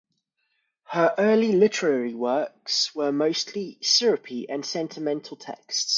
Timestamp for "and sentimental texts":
4.49-5.89